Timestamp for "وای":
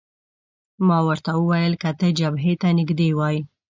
3.17-3.37